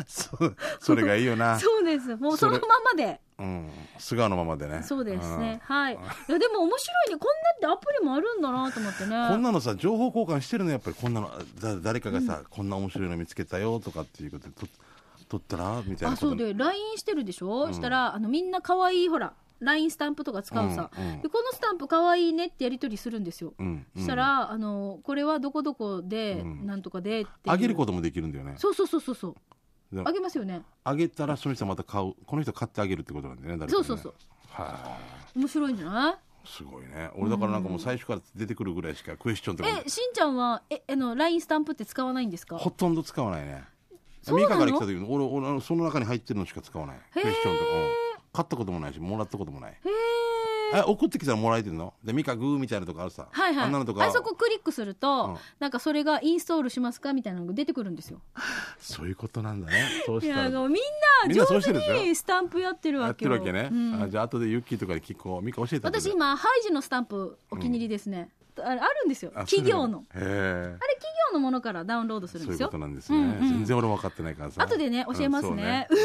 [0.06, 0.36] そ
[0.80, 1.58] それがいいよな。
[1.60, 2.16] そうです。
[2.16, 5.58] もうそのままでうん、素顔のままでねそうですねん。
[5.58, 5.94] はい。
[5.94, 7.18] いや、でも面白いね。
[7.18, 9.26] こんなってアプリもあるんだなと思ってね。
[9.28, 14.66] こんなのさ情報交換してるのやっぱりこんなのだ誰かがさ、こんな面白いの見つけたよとかっていうことでと
[15.28, 20.90] 撮ったらみたいなあ、そうで、LINE してるでしょ、うんしたら、あの、みんな可愛いほら、LINE スタンプとか使うさ。
[20.96, 23.54] うんうんで、このスタンプ可愛いねってやり取りするんですよ。
[23.58, 27.50] うんそしたら、あの、これはどこどこで、うんなんとかでっていう。
[27.52, 29.34] あげることもできるんだよねそうそうそうそうそう。
[30.04, 30.62] であげますよね。
[30.84, 33.86] あげたらその人また買うこの人買ってあげるってことなんだよね誰かにね。
[33.88, 34.14] そうそうそう。
[34.48, 34.98] は
[35.34, 36.12] 面白いんじゃない？
[36.12, 36.16] い
[36.48, 37.10] すごいね。
[37.16, 39.82] 俺だからなんかもう最初から出てくるぐらいしかクエスチョンとかも。
[39.84, 42.56] え、しんちゃんは、え、あの、LINE スタンプって使わないんですか？
[42.56, 43.64] ほとんど使わないね。
[44.22, 46.96] そうから来た時に俺俺その中に入ってるのしか使わない。
[47.12, 49.70] クエスチョンとか、うん買ったこともないしもらったこともない。
[49.72, 49.88] へえ。
[50.74, 51.94] え送ってきたらもらえてるの？
[52.02, 53.64] でミカグーみたいなとこあるさ、はいはい。
[53.66, 54.04] あんなのとか。
[54.04, 55.36] あそこクリックすると、うん。
[55.58, 58.20] なんかそれがインストールしますかみたいなのが出てくるんですよ。
[58.78, 60.02] そういうことなんだね。
[60.06, 60.48] そういしたら。
[60.48, 60.74] みん
[61.28, 63.52] な上手にスタンプやってるやってわけよ。
[63.52, 64.02] るわけね、うん。
[64.02, 65.44] あじゃあ後でユッキーとかに聞こう。
[65.44, 68.18] ミカ教えて私今、ハイジのスタンプお気に入りですね。
[68.18, 68.28] あれ
[68.64, 69.32] あるんですよ。
[69.34, 70.04] あ企業の。
[70.12, 70.76] あれ企
[71.30, 72.78] 業のものからダウンロードするんですよそういうこ。
[72.78, 75.86] となんですね、うんうん全然俺分かってないからさ後でね、教えますうんね。
[75.90, 76.02] うー、デ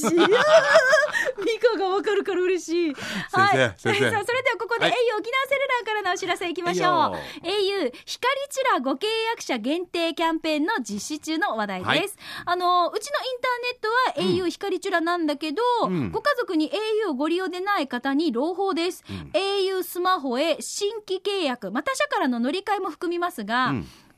[0.00, 0.18] ジ嬉しい。
[1.44, 2.94] ミカがわかるから嬉しい。
[3.32, 3.74] はい。
[3.78, 4.22] それでは
[4.58, 6.86] ここで、はい au 沖縄セルラーからのお知らせいきましょう。
[6.86, 11.88] au 光チラご契約者限定キャンペーンの実施中の話題です。
[11.90, 12.08] はい
[12.46, 16.70] あの、うちのインターネットは au 光チラなんだけど、うんご家族に
[17.06, 19.04] au をご利用でない方に朗報です。
[19.04, 23.72] ん au スマホへ新規契約、また社からの乗り換えも含みますが、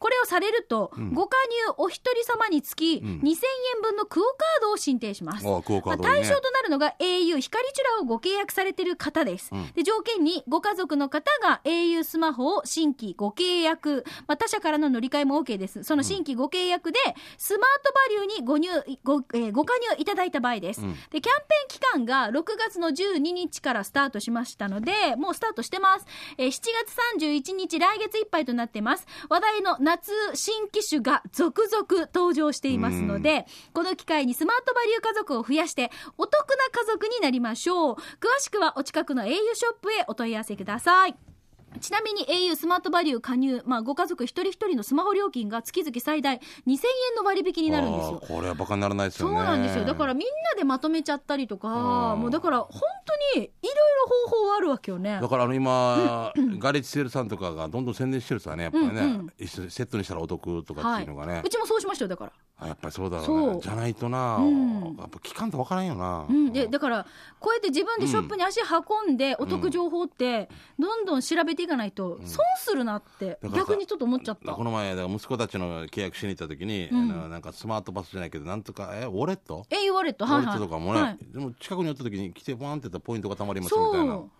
[0.06, 3.30] これをされると、んご加入お一人様につき、ん2000
[3.74, 5.44] 円分のクオカードを申請します。
[5.44, 9.50] あクオカードまあ対象となるのが au 光チュラをご契約されている方です。
[9.52, 15.82] うんで条件にご家族の方が au スマホを新規ご契約、まあ、他社からの乗り換えも OK です。
[15.82, 16.98] その新規ご契約で、
[17.36, 18.68] スマートバリューにご入
[19.02, 20.98] ご,、えーご加入いただいた場合です、うんで。
[21.14, 26.06] キャンペーン期間が6月の12日からスタートしましたので、もうスタートしてます。
[26.38, 26.94] えー7月
[27.52, 29.06] 31日来月いっぱいとなってます。
[29.28, 29.95] 話題の夏
[30.34, 37.94] 新機種が続々登場していますので、この機会にスマートバリュー家族を増やして、お得な家族になりましょう。
[37.94, 38.00] 詳
[38.40, 41.35] しくはお近くの au ショップへお問い合わせください。
[41.80, 46.76] ちなみに au スマートバリュー加入、まあ、ご家族一人一人のスマホ料金が月々最大2000円
[47.16, 49.84] の割引になるんですよこれはバカにならないですよそうねなんですよ。
[49.84, 51.68] だからみんなでまとめちゃったりとか、
[52.14, 52.80] うんもうだから本
[53.34, 55.28] 当にいろいろ方法あるわけよねだ。
[55.28, 61.04] からあの今、 ガレッジセールさんとかがどんどん宣伝してるさねやっぱりね、うんうんセットにしたらお得とかっはい。
[61.04, 62.32] ていうのがね、うちもそうしましたよ、だから。
[62.58, 63.54] あやっぱりそうだろうそう。
[63.54, 64.96] ねじゃないとな、うん。
[64.98, 67.06] やっぱ期間って分からんよな、うん、でだから
[67.38, 68.60] こうやって自分でショップに足
[69.06, 74.52] 運んでお得情報ってどんどん調べていかないと損するなってだからさ逆にちょっと思っちゃった。
[74.52, 74.64] こ。
[74.64, 77.30] の前だから息子たちの契約しに行った時に、うん。
[77.30, 79.66] なんかスマートバスじゃないけどなんとかえウォレット？
[79.70, 80.46] え、ウォレット、ウォレはい。
[80.46, 80.56] はい。
[80.56, 81.18] ットとかもね、はい。
[81.20, 84.30] でも近くに寄った時に来てバーンってやったらポイントがたまりますみたいなそう、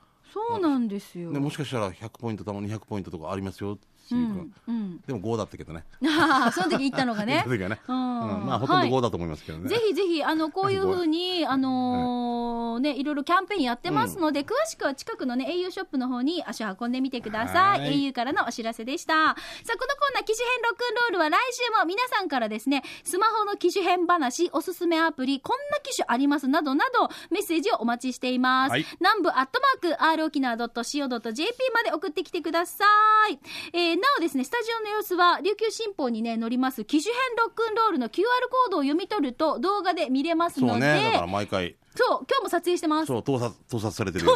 [0.53, 1.33] そうなんですよ。
[1.33, 3.87] でもしかしたら100ポイントたま200ポイントとかありますよって。
[4.15, 5.85] でも5だったけどね。
[6.05, 7.45] ああ、その時行ったのがね。
[7.69, 8.21] ね、うん。
[8.21, 17.81] うんまあほとんど5だと思いますけどね、ぜひぜひ、あの、こういうふうに、あのーね、いろいろキャンペーンやってますので、詳しくは近くのね、au ショップの方に足を運んでみてください。
[17.81, 18.09] はい。
[18.09, 19.15] au からのお知らせでした。
[19.15, 28.71] さあ、このコーナー、機種編ロックンロールは来週も皆さんからですね、スマホの機種編話、おすすめアプリ、こんな機種ありますなどなど、メッセージをお待ちしています。
[28.71, 28.87] はい。
[29.01, 32.85] 南部アットマーク、r 沖縄 .co.jp まで送ってきてくださ
[33.31, 33.39] い。
[33.73, 41.77] えーなおですね、スタジオの様子は、琉球新報にね、載ります、機種編ロックンロールの QR コードを読み取ると動画で見れますので、そうねだから毎回。
[41.95, 43.07] そう、今日も撮影してます。
[43.07, 44.35] そう盗撮盗撮されてるよ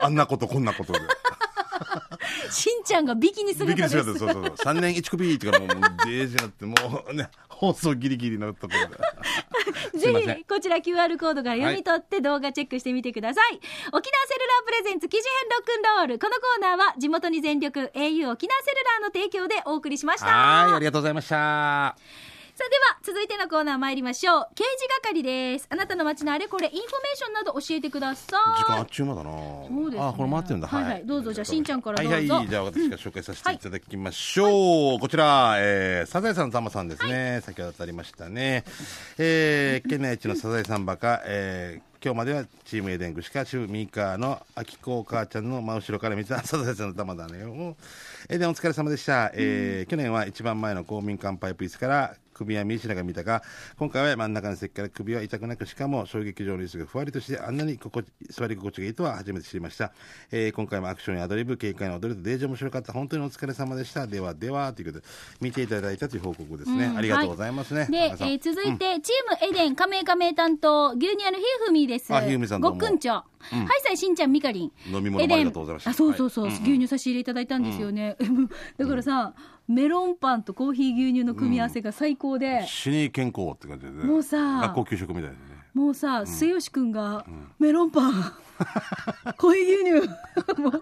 [0.00, 1.00] あんなことこんなことで
[2.50, 3.96] しんちゃんがビキニ姿ですす。
[3.96, 8.96] るそうそうそう3年1首ってからもうデージになってもうね放送ギリギリのところで
[9.98, 13.54] ぜひ、こちら QR コードから読み取って動画チェックしてみてください。
[13.54, 16.18] 沖縄セルラープレゼンツ記事編ロックンロール。
[16.18, 20.26] このコーナーは地元に全力 au 沖縄セルラーの提供でお送りしました。
[20.26, 24.48] はいありがとうございましたさあでは、続いてのコーナー参りましょう。
[24.54, 25.66] 刑事係です。
[25.70, 28.60] あなたの街のあれこれ、インフォメーションなど教えてください。
[28.60, 29.30] 時間あっちゅう間だな。
[29.32, 30.08] そうですね。
[30.08, 30.68] あこれ回ってるんだ。
[30.68, 31.02] はいはい。
[31.04, 32.28] どうぞじゃあしんちゃんからどうぞはい。
[32.28, 38.62] はいじゃあ私が紹介させていただきましょう、こちら、えー、サザエさんのタマさんですね、先ほどありましたね。
[39.18, 47.40] えー、県内一のサザエさんバカ、えー今日まではチームエデングシカシュミーカーのあきこお母ちゃんの真後ろから見た サザエさんの玉だね。
[47.40, 47.76] よ
[48.28, 53.42] エデンお疲れ様でした、えー去年は一番前の公民館パイプ椅子から首は見知らが見たが
[53.78, 59.92] 今回は真ん中の席から首は痛くなくしかも衝撃場の椅子がふわりとしてあんなに心地座り心地がいいとは初めて知りました、
[60.30, 64.06] えー今回もアクションやアドリブ軽快な踊りとデージ面白かった本当にお疲れ様でした。
[64.06, 65.06] ではではということで
[65.40, 66.96] 見ていただいたという報告ですね、うん。
[66.96, 68.28] ありがとうございますね、で、え皆さん。
[68.28, 72.14] ー続いて、チームエデン、加盟加盟担当、牛乳屋のひふみです。
[72.14, 72.78] あひふみさんどうも。
[72.78, 73.14] ごっくんちょ。
[73.14, 73.24] は
[73.62, 74.72] いさい、しんちゃん、みかりん。
[74.86, 75.90] 飲み物もありがとうございました。
[75.90, 76.54] あ、そうそうそう、はい。
[76.54, 76.70] うんうん。
[76.70, 78.16] 牛乳差し入れいただいたんですよね。
[78.78, 79.34] だからさ、
[79.68, 85.36] メロンパンとコーヒー牛乳の組み合わせが最高で、死に健康って感じでねもうさ学校給食みたいでね。
[85.74, 87.26] もうさ、末吉くんが、
[87.58, 88.12] メロンパン、
[89.36, 90.78] コーヒー牛乳、もう、も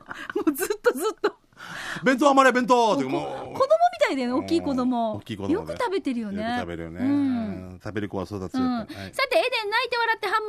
[0.47, 1.35] うずっとずっと。
[2.05, 3.59] 弁当余れ弁当って子も供みう
[4.07, 5.12] たいだよね、大きい子供。
[5.14, 5.62] 大きい子供よ。
[5.62, 6.57] く食べてるよね。
[6.59, 8.35] 食べるよね、食べる子は育つ。
[8.35, 8.99] よ、さて、エデ
[9.66, 9.71] ン、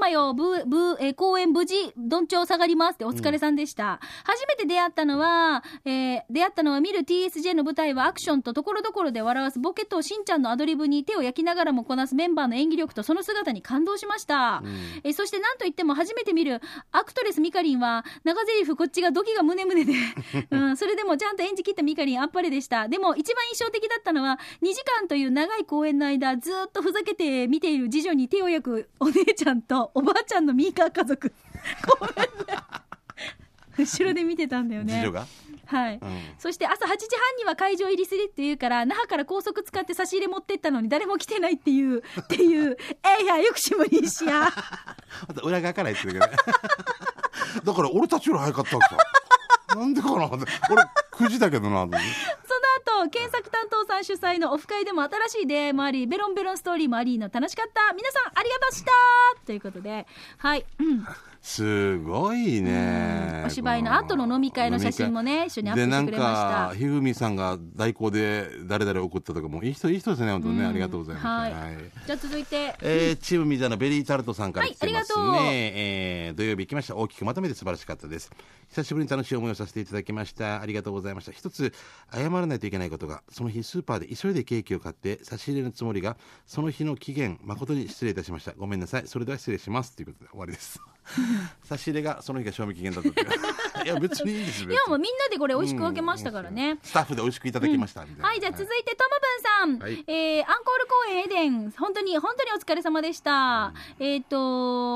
[0.04, 4.00] 泣いて笑ってハンマよ、ブブえー公演無事、どんちょう下がりますってお疲れさんでした。
[4.26, 14.64] 初めて出会ったのは、えー出会ったのは見る TSJ の舞台はアクションとところどころで笑わすボケとしんちゃんのアドリブに手を焼きながらもこなすメンバーの演技力とその姿に感動しました。
[15.04, 16.60] えーそしてなんといっても初めて見る
[16.92, 19.94] アクトレスミカリンは長台詞こっちがドキが胸胸で、
[20.50, 22.88] うん、それでもちゃんと演じ切ったミカリンあっぱれでした。
[22.88, 31.32] でも一番印象的だったのは2時間という長い公演の間ずっとふざけて見ている次女に手を焼くお姉ちゃんとおばあちゃんのミーカー家族。
[32.00, 32.16] ごめん
[32.48, 32.64] ね。
[33.78, 35.12] 後ろで見てたんだよね。
[35.66, 36.02] はい、ん。
[36.38, 42.78] そして朝8時半には会場入りするっていうから那覇から高速使って差し入れ持ってったのに誰も来てないっていうっていう
[43.20, 44.52] えいやよくしむりしや。
[45.28, 46.38] また裏側から言ってるけどね。
[47.64, 50.40] だから俺たちより早かったわけさなんでかな俺
[51.14, 51.88] 9時だけどな
[53.10, 57.94] 検索担当さん主催のオフ会でも新しい出会いもありベロンベロンストーリーもありの楽しかった。
[57.94, 58.92] 皆さんありがとうした。
[59.46, 60.06] ということで
[60.38, 61.06] はい、うん。
[61.46, 63.44] すごいね。
[63.46, 66.40] お芝居の後の飲み会の写真もね一緒にアップしてくれました。
[66.40, 71.78] でなんかひふみさんが代行で誰々送ったとかもいい人いい人ですね本当にね、ありがとうございます、はい、はい。
[72.06, 72.76] じゃあ続いて。
[72.82, 75.46] えーチームミザのベリータルトさんから来てますね、はいありがとう。
[75.52, 76.96] えー土曜日行きました。
[76.96, 78.32] 大きくまとめて素晴らしかったです。
[78.70, 80.62] 久しぶりに楽しい思いをさせていただきました。
[80.62, 81.34] ありがとうございました。
[81.34, 81.74] 一つ
[82.14, 86.16] 謝らないといけないことがその日スーパーで急いでケーキを買って差し入れのつもりが
[86.48, 88.54] その日の期限誠に失礼いたしました。
[88.54, 89.04] ごめんなさい。
[89.08, 89.94] それでは失礼します。
[89.94, 90.80] ということで終わりです
[91.64, 93.10] 差し入れがその日が賞味期限だった
[93.84, 94.74] いや別にいいです別に。
[94.74, 98.28] いやもうみんなでこれ美味しく分けましたからね、スタッフで美味しくいただきました、みたいな。
[98.28, 99.04] はい、じゃあ続いて、と
[99.66, 99.90] もぶんさん。
[99.90, 100.04] はい。
[100.08, 103.74] えーアンコール公演エデン、本当に、本当にお疲れ様でした。
[104.00, 104.36] えっ、と、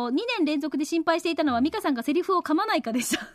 [0.09, 3.27] 2年連続で心配していたのは、美香さんがセリフを噛まないかでした。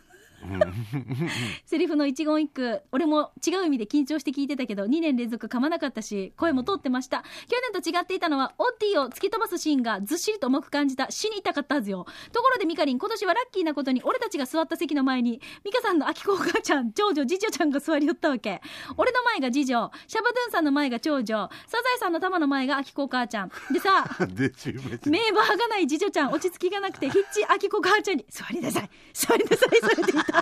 [1.65, 7.23] セリフの一言一句、俺も違う意味で緊張して聞いてたけど、2年連続噛まなかったし、声も通ってました。
[7.47, 11.09] 去年と違っていたのは、オッティを突き飛ばすシーンがずっしりと重く感じた。
[11.09, 12.05] 死に痛かったはずよ。
[12.31, 18.61] ところでミカリン、今年はラッキーなことに、俺たちが座った席の前に、ミカさんの秋子お母ちゃん、長女、次女ちゃんが座り寄ったわけ。
[18.97, 23.51] 俺の前が次女、シャバドゥンさんの前が長女、サザエさんの玉の前が秋子お母ちゃん。
[23.71, 24.05] でさ、
[25.05, 30.32] 名場がない次女ちゃん、落ち着きがなくて、ヒッチ、あきこ母ちゃんに、座りなさい、座りなさい、されていた。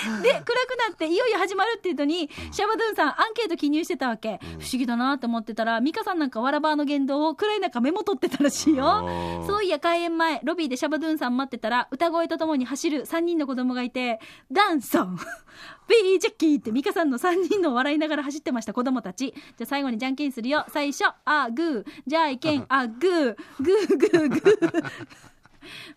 [0.22, 0.44] で、暗く
[0.88, 4.40] なって、いよいよ始まるっていうのに、シャバドゥンさん、アンケート記入してたわけ。
[4.58, 15.18] 不思議だなと思ってたら、ミカさんなんかわらばの言動を暗い中メモ取ってたらしいよそういや、開演前、ロビーでシャバドゥンさん待ってたら、歌声とともに走る3人の子供がいて、ダンソン、
[15.88, 19.32] ビージャッキーってミカさんの3人の笑いながら走ってました子供たち。
[19.32, 20.64] じゃあ最後にじゃんけんするよ。
[20.68, 24.92] 最初、あ、グー、じゃあいけん、あ、グー、グー、グー、グー。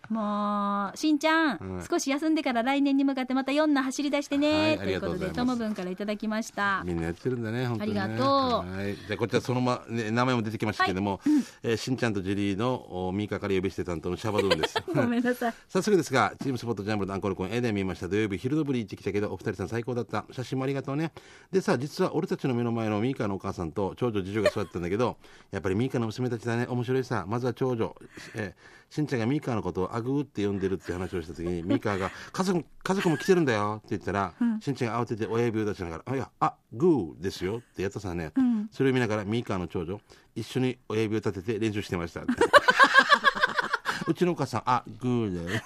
[0.08, 6.82] もう、しんちゃん、うん少し休んでから来年に向かってまた4な走り出してね、はいということで、ともぶんからいただきました。
[6.84, 8.00] みんなやってるんだね、本当に、ね。
[8.00, 8.94] ありがとうはい。
[8.94, 11.20] じゃあ、こちらそのま、ね、名前も出てきましたけども、
[11.62, 14.82] えーしんちゃんとジェリーの、おミーカから呼び捨て担当のシャバドゥンです。
[14.94, 15.54] ごめんなさい。
[15.68, 18.08] 早速ですが、チームスポットジャンブルのアンコールコン、エデン見ました。
[18.08, 20.24] 土曜日、昼のぶり行ってきたけど、お二人さん最高だった。
[20.30, 21.12] 写真もありがとうね。
[21.50, 25.16] でさ、実は俺たちの目の前のミーカのお母さんと長女、次女が座ってたんだけど、
[25.50, 26.66] やっぱりミーカの娘たちだね。
[26.68, 27.24] 面白いさ。
[27.26, 27.94] まずは長女。
[28.34, 38.32] えーしんちゃんがミーカのことをアグーって呼んでるって話をした時に、 ミーカが、家族、家族も来てるんだよって言ったら、しんちゃんが慌てて親指を出しながら、あ、いや、あ、グーですよってやったさね。
[38.70, 40.00] それを見ながらミーカの長女、
[40.34, 42.22] 一緒に親指を立てて練習してました。
[44.06, 45.62] うちのお母さん、あ、グーだよ。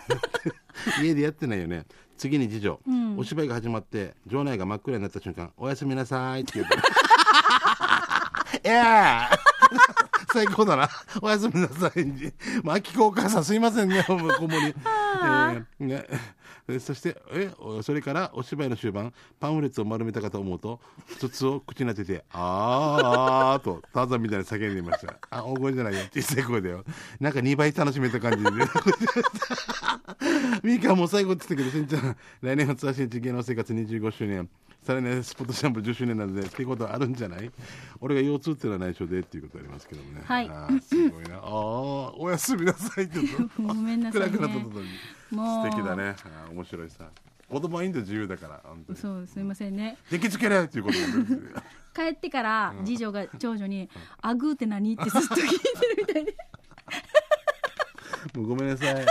[1.03, 1.87] 家でやってないよね。
[2.17, 2.81] 次に次女、
[3.17, 6.77] お芝居が始まって、場内が真っ暗になった瞬間、おやすみなさいって言って。
[8.65, 10.08] いやー
[10.39, 10.89] 最高だな。
[11.21, 12.33] おやすみなさい。
[12.63, 14.67] まあ、秋子お母さんすいませんね、もうこもり。
[14.67, 16.07] えーね
[16.69, 20.81] えそして、え、おそれからお芝居の終盤、パンフレットを丸めたかと思うと、
[21.19, 25.15] 筒を口に当てて、あーと、ターザンみたいに叫んでいました。
[25.31, 26.01] あ、大声じゃないよ。
[26.13, 26.85] 小さい声だよ。
[27.21, 28.51] なんか2倍楽しめた感じで。
[30.63, 32.17] ミカもう最後って言ったけどしんちゃん。
[32.43, 34.49] 来年初足日芸能生活25周年。
[34.83, 37.51] さらにスポットシャンプー10周年なのでっていうことはあるんじゃない？
[38.01, 40.23] 俺が腰痛っていうのは内緒でっていうことありますけどもね。
[40.25, 40.49] はい。
[40.49, 41.37] あーすごいな。
[41.37, 43.19] あーおやすみなさいって
[43.59, 44.29] ごめんなさいね。
[44.29, 44.87] 暗くなったとに。
[45.33, 45.71] もう。
[45.71, 46.15] 素敵だね。
[46.25, 47.11] あー面白いさ。
[47.49, 48.61] 子供はいいんだよ自由だから。
[48.65, 48.99] 本当に。
[48.99, 49.99] そうすみませんね。
[50.11, 51.41] 電気つけれっていうことも
[51.95, 53.91] 帰ってから次女が長女に
[54.23, 56.37] 「あぐーって何?」ってずっと聞いてるみたいで。
[58.35, 59.07] もうごめんなさい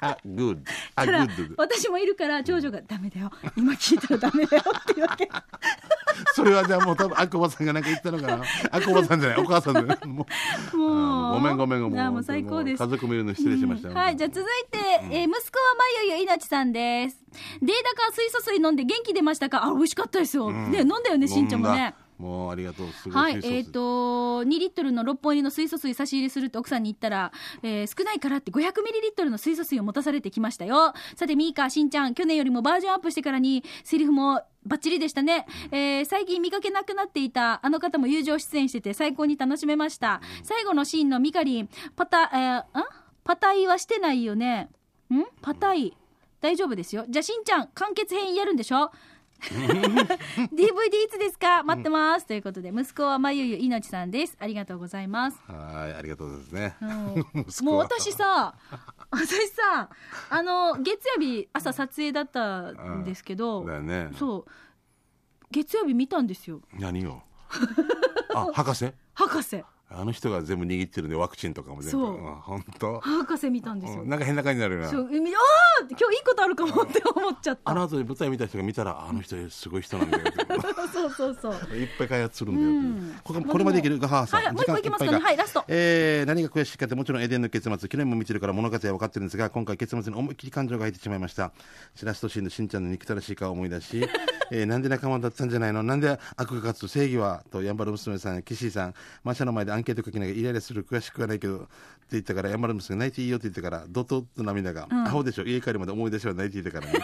[0.00, 0.60] あグッド
[0.96, 3.30] あグッド私もいるから長女が「ダメだよ。
[3.56, 5.28] 今聞いたらダメだよ」って言うわけ。
[6.34, 8.42] それはじゃあもう多分アコバさんがなんか言ったのかな。
[8.72, 9.38] アコバさんじゃない。
[9.38, 9.86] お母さんだよ。
[10.06, 10.26] も
[10.74, 10.76] う。
[10.76, 11.34] もう。
[11.34, 11.98] ごめんごめんごめん。
[11.98, 12.82] いやもう最高です。
[12.82, 13.94] 家族もいるの失礼しました、うん。
[13.94, 14.78] はい、じゃあ続いて、
[15.10, 17.16] えー息子はまゆゆいなちさんです。
[17.62, 19.64] データカ水素水飲んで元気出ましたか？
[19.64, 20.50] あ、美味しかったですよ。
[20.50, 21.94] ね、飲んだよね、しんちゃんもね。
[22.20, 30.92] もうありがとうはいえっ、と、2リットルの6本入りの水素水差し入れするって奥さんに言ったら、えー少ないからって500ミリリットルの水素水を持たされてきましたよ。
[31.16, 35.46] さて、ミーカー、しんちゃん、去年よりもバージョンアップしてからに、セリフもバッチリでしたね。
[35.72, 40.20] えー最近見かけなくなっていたあの方も友情出演してて最高に楽しめました。
[40.42, 42.84] 最後のシーンのミカリン、パタ、えー、ん
[43.24, 44.68] パタイはしてないよね。
[45.10, 45.24] ん？
[45.40, 45.96] パタイ。
[46.40, 47.04] 大丈夫ですよ。
[47.08, 48.90] じゃあ、しんちゃん、完結編やるんでしょ？
[50.52, 51.62] DVD いつですか？
[51.62, 54.36] 待ってます、ということで息子はまゆゆいのちさんです。
[54.38, 56.88] ありがとうございます、はいありがとうですね、うん。
[57.64, 58.54] もう私さ
[59.10, 59.88] 私さ
[60.30, 64.10] あの月曜日朝撮影だったんですけど、だよね。
[64.18, 64.50] そう。
[65.50, 66.60] 月曜日見たんですよ。
[66.74, 67.22] 何よ
[68.34, 68.92] あ博士？
[69.14, 72.06] 博士あの人が全部握ってるねワクチンとかも全部。
[72.06, 72.14] そう。
[72.16, 73.00] ん本当？
[73.00, 74.08] 博士見たんですよ、うん。
[74.08, 74.88] なんか変な感じになるよな。
[74.88, 75.38] そうみあ
[75.82, 77.70] あ今日いいことあるかもって思っちゃった。
[77.70, 80.24] あの後に舞台見た人が見たらあの人すごい人なんだよ
[80.92, 83.98] そうそうそういっぱい開発するんだよこれこれまでいける？
[83.98, 85.18] ガハーさんはいもう一個いきますかね。
[85.18, 85.64] はいラスト。
[85.68, 91.52] えー何が悔しいかってもちろんエデンの結末去年も見てるから物語は分かってるんですが今回結末に思いっきり感情が入ってしまいました。
[91.96, 94.06] しラストシーンのしんちゃんの憎たらしい顔を思い出し、
[94.52, 95.82] えーなんで仲間だったんじゃないの？
[95.82, 96.88] なんで悪が勝つ？
[96.88, 97.42] 正義は？
[97.50, 101.66] とやんばる娘さん岸井さんマシャの前でアンケート書きながらイライラする悔しくはないけどって
[102.12, 106.92] 言ったからやんばる娘が泣いていいよって言ったからドトッと涙が、アホでしょ家帰るまで思い出しは泣いていたから。
[106.92, 107.00] ね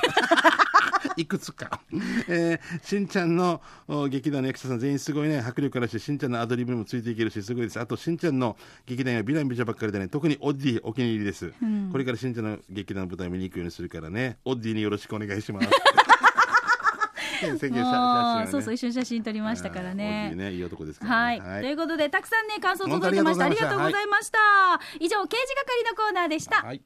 [1.17, 1.81] いくつか、
[2.29, 5.39] えー、しんちゃんのお劇団の役者さん全員すごいね。
[5.39, 7.81] 迫力あるししんちゃんのアドリブにもついていけるしすごいです。
[7.81, 11.55] あとしんちゃんの劇団は美男美女ばっかりでね特にオッディお気に入りです、
[11.91, 14.37] これからしんちゃんの劇団の舞台見に行くようにするからね。
[14.45, 15.69] オッディによろしくお願いします
[18.51, 20.33] そうそう一緒に写真撮りましたからね。
[20.35, 21.41] ねいい男ですからね。
[21.41, 23.45] はい、ということでたくさんね感想届いてました。
[23.45, 24.39] ありがとうございました。
[25.01, 26.63] 以上刑事係のコーナーでした。
[26.63, 26.81] はい